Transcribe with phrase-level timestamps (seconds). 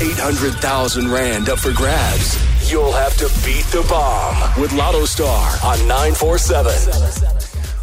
[0.00, 2.70] 800,000 Rand up for grabs.
[2.70, 6.72] You'll have to beat the bomb with Lotto Star on 947.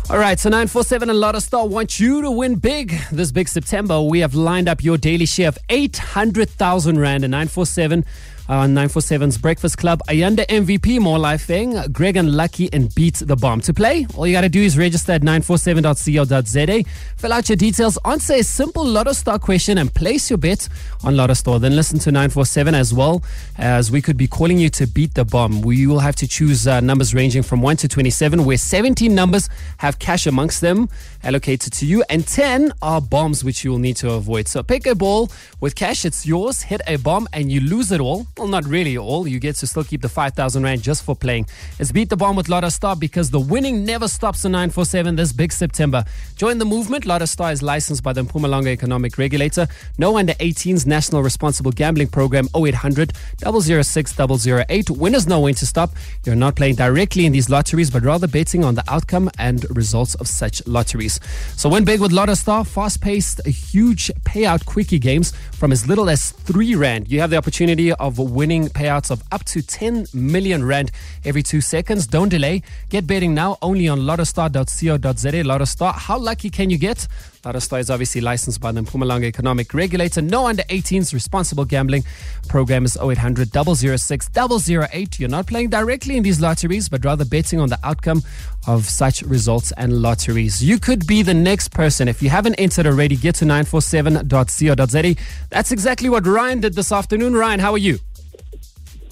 [0.10, 4.02] All right, so 947 and Lotto Star want you to win big this big September.
[4.02, 8.06] We have lined up your daily share of 800,000 Rand and 947
[8.48, 10.02] on 947's Breakfast Club.
[10.08, 11.76] Ayanda MVP, more life thing.
[11.92, 13.62] Greg and Lucky and Beat the Bomb.
[13.62, 16.84] To play, all you got to do is register at 947.co.za.
[17.18, 20.70] Fill out your details, answer a simple Lotto Star question, and place your bet
[21.04, 21.60] on Lotto Star.
[21.60, 23.24] Then listen to 947 as well,
[23.58, 25.62] as we could be calling you to beat the bomb.
[25.62, 29.50] We will have to choose uh, numbers ranging from 1 to 27, where 17 numbers
[29.78, 30.90] have cash amongst them
[31.24, 34.48] allocated to you, and 10 are bombs which you will need to avoid.
[34.48, 38.00] So pick a ball with cash, it's yours, hit a bomb, and you lose it
[38.00, 38.28] all.
[38.38, 39.30] Well, not really all.
[39.30, 41.48] You get to still keep the 5,000 Rand just for playing.
[41.80, 45.32] It's Beat the Bomb with Lotto Star because the winning never stops in 947 this
[45.32, 46.04] big September.
[46.36, 47.06] Join the movement.
[47.06, 49.70] Lotto Star is licensed by the Mpumalanga Economic Regulator.
[49.98, 54.90] No under 18s National Responsible Gambling Program 0800 006 008.
[54.90, 55.92] Winners know when to stop.
[56.26, 60.14] You're not playing directly in these lotteries, but rather betting on the outcome and results
[60.16, 61.22] of such lotteries.
[61.56, 62.66] So win big with Lotto Star.
[62.66, 67.10] Fast paced, huge payout quickie games from as little as 3 Rand.
[67.10, 70.92] You have the opportunity of winning payouts of up to 10 million Rand
[71.24, 72.08] every two seconds.
[72.08, 72.62] Don't delay.
[72.90, 75.44] Get betting now only on lottostar.co.za.
[75.44, 77.08] Lottostar, how lucky can you get?
[77.44, 80.22] Lottostar is obviously licensed by the Mpumalanga Economic Regulator.
[80.22, 82.04] No under 18s responsible gambling.
[82.48, 85.20] Program is 0800 006 008.
[85.20, 88.24] You're not playing directly in these lotteries, but rather betting on the outcome
[88.68, 90.64] of such results and lotteries.
[90.64, 92.08] You could be the next person.
[92.08, 95.16] If you haven't entered already, get to 947.co.za.
[95.50, 97.36] That's exactly what Ryan did this afternoon.
[97.36, 98.00] Ryan, how are you?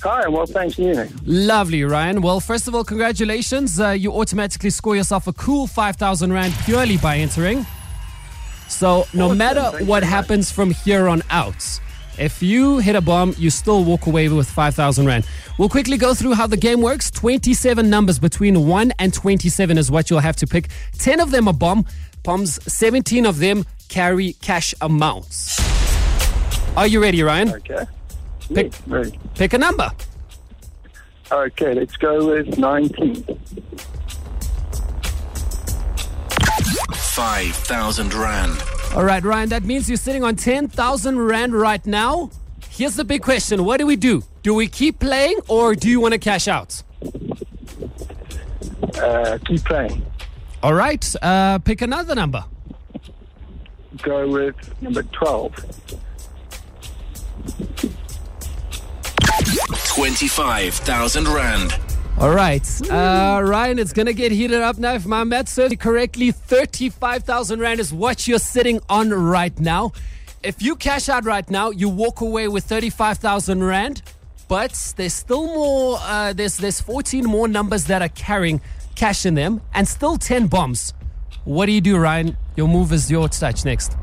[0.03, 1.07] Hi, well, thanks you.
[1.25, 2.21] Lovely, Ryan.
[2.21, 3.79] Well, first of all, congratulations.
[3.79, 7.65] Uh, you automatically score yourself a cool 5,000 Rand purely by entering.
[8.67, 9.37] So, no Awesome.
[9.37, 10.19] matter Thank you what very much.
[10.25, 11.79] happens from here on out,
[12.17, 15.25] if you hit a bomb, you still walk away with 5,000 Rand.
[15.57, 17.09] We'll quickly go through how the game works.
[17.09, 20.67] 27 numbers between 1 and 27 is what you'll have to pick.
[20.99, 21.85] 10 of them are bomb
[22.23, 25.59] bombs, 17 of them carry cash amounts.
[26.77, 27.49] Are you ready, Ryan?
[27.53, 27.85] Okay.
[28.53, 29.19] Pick- Yes, ready.
[29.35, 29.91] Pick a number.
[31.31, 33.23] Okay, let's go with 19.
[36.93, 38.63] 5,000 Rand.
[38.95, 42.29] All right, Ryan, that means you're sitting on 10,000 Rand right now.
[42.69, 44.23] Here's the big question What do we do?
[44.41, 46.81] Do we keep playing or do you want to cash out?
[48.95, 50.05] Uh, keep playing.
[50.61, 52.43] All right, uh, pick another number.
[54.01, 55.99] Go with number 12.
[59.95, 61.79] 25,000 Rand.
[62.17, 64.93] All right, uh, Ryan, it's going to get heated up now.
[64.93, 69.91] If my math serves me correctly, 35,000 Rand is what you're sitting on right now.
[70.41, 74.01] If you cash out right now, you walk away with 35,000 Rand,
[74.47, 78.61] but there's still more, uh, there's, there's 14 more numbers that are carrying
[78.95, 80.93] cash in them and still 10 bombs.
[81.43, 82.35] What do you do, Ryan?
[82.55, 83.95] Your move is your touch next.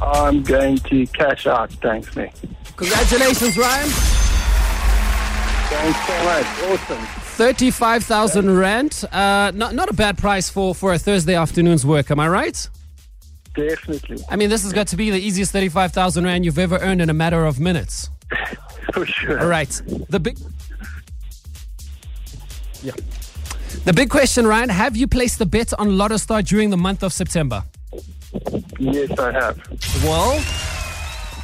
[0.00, 1.70] I'm going to cash out.
[1.72, 2.32] Thanks, Nick.
[2.76, 4.13] Congratulations, Ryan.
[5.70, 6.80] Thanks so much.
[6.80, 7.06] Awesome.
[7.36, 9.04] 35,000 Rand.
[9.10, 12.68] Uh, not, not a bad price for, for a Thursday afternoon's work, am I right?
[13.54, 14.18] Definitely.
[14.28, 17.10] I mean, this has got to be the easiest 35,000 Rand you've ever earned in
[17.10, 18.10] a matter of minutes.
[18.92, 19.40] For sure.
[19.40, 19.70] All right.
[20.08, 20.38] The big.
[22.82, 22.92] Yeah.
[23.84, 27.02] The big question, Ryan, have you placed a bet on Lotto Star during the month
[27.02, 27.64] of September?
[28.78, 29.58] Yes, I have.
[30.04, 30.40] Well,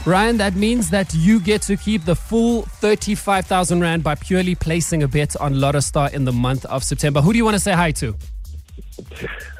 [0.06, 5.02] Ryan, that means that you get to keep the full 35,000 Rand by purely placing
[5.02, 7.20] a bet on Lotto Star in the month of September.
[7.20, 8.16] Who do you want to say hi to?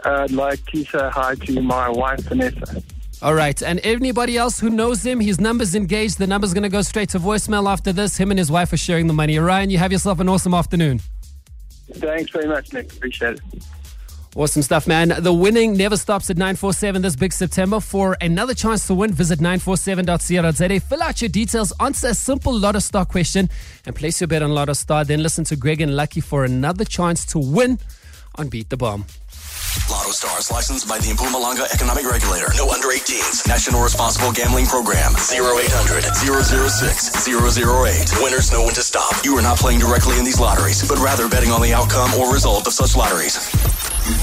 [0.05, 2.83] I'd like to say hi to my wife, Vanessa.
[3.23, 3.63] All right.
[3.63, 6.17] And anybody else who knows him, his number's engaged.
[6.19, 8.17] The number's going to go straight to voicemail after this.
[8.17, 9.39] Him and his wife are sharing the money.
[9.39, 11.01] Ryan, you have yourself an awesome afternoon.
[11.93, 12.91] Thanks very much, Nick.
[12.95, 13.41] Appreciate it.
[14.37, 15.13] Awesome stuff, man.
[15.19, 17.81] The winning never stops at 947 this big September.
[17.81, 20.81] For another chance to win, visit 947.co.za.
[20.81, 23.51] Fill out your details, answer a simple Lotto Star question,
[23.87, 25.05] and place your bet on Lotto Star.
[25.05, 27.81] Then listen to Greg and Lucky for another chance to win
[28.37, 29.05] on Beat the Bomb.
[29.91, 32.47] Lotto Stars licensed by the Mpumalanga Economic Regulator.
[32.57, 33.47] No under 18s.
[33.47, 35.13] National Responsible Gambling Program.
[35.15, 38.23] 0800 006 008.
[38.23, 39.15] Winners know when to stop.
[39.25, 42.33] You are not playing directly in these lotteries, but rather betting on the outcome or
[42.33, 43.39] result of such lotteries.